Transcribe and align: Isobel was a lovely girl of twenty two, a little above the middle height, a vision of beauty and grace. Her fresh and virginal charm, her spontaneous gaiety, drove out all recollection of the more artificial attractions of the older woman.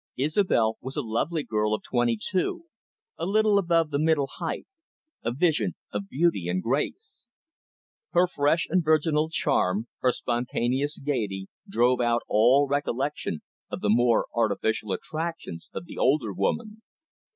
Isobel 0.17 0.77
was 0.81 0.95
a 0.97 1.03
lovely 1.03 1.43
girl 1.43 1.75
of 1.75 1.83
twenty 1.83 2.17
two, 2.19 2.65
a 3.19 3.25
little 3.27 3.59
above 3.59 3.91
the 3.91 3.99
middle 3.99 4.25
height, 4.37 4.65
a 5.21 5.31
vision 5.31 5.75
of 5.93 6.09
beauty 6.09 6.47
and 6.47 6.63
grace. 6.63 7.27
Her 8.11 8.25
fresh 8.25 8.65
and 8.67 8.83
virginal 8.83 9.29
charm, 9.29 9.85
her 9.99 10.11
spontaneous 10.11 10.97
gaiety, 10.97 11.49
drove 11.69 12.01
out 12.01 12.23
all 12.27 12.67
recollection 12.67 13.43
of 13.69 13.81
the 13.81 13.89
more 13.91 14.25
artificial 14.33 14.91
attractions 14.91 15.69
of 15.71 15.85
the 15.85 15.99
older 15.99 16.33
woman. 16.33 16.81